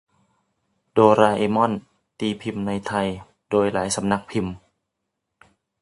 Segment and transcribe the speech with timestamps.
[0.93, 1.71] โดราเอมอน
[2.19, 3.07] ตีพิมพ์ในไทย
[3.49, 4.55] โดยหลายสำนักพิมพ์